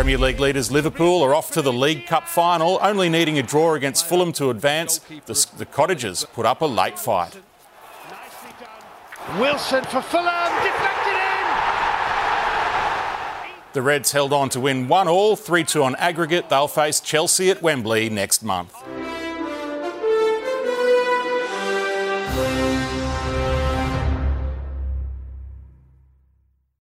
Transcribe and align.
Premier 0.00 0.16
League 0.16 0.40
leaders 0.40 0.72
Liverpool 0.72 1.22
are 1.22 1.34
off 1.34 1.50
to 1.50 1.60
the 1.60 1.70
League 1.70 2.06
Cup 2.06 2.26
final, 2.26 2.78
only 2.80 3.10
needing 3.10 3.38
a 3.38 3.42
draw 3.42 3.74
against 3.74 4.06
Fulham 4.06 4.32
to 4.32 4.48
advance. 4.48 4.96
The, 5.26 5.46
the 5.58 5.66
Cottagers 5.66 6.24
put 6.32 6.46
up 6.46 6.62
a 6.62 6.64
late 6.64 6.98
fight. 6.98 7.38
Wilson 9.38 9.84
for 9.84 10.00
Fulham, 10.00 10.64
deflected 10.64 11.12
in! 11.12 11.44
The 13.74 13.82
Reds 13.82 14.12
held 14.12 14.32
on 14.32 14.48
to 14.48 14.60
win 14.60 14.88
1 14.88 15.06
all, 15.06 15.36
3 15.36 15.64
2 15.64 15.82
on 15.82 15.94
aggregate. 15.96 16.48
They'll 16.48 16.66
face 16.66 17.00
Chelsea 17.00 17.50
at 17.50 17.60
Wembley 17.60 18.08
next 18.08 18.42
month. 18.42 18.74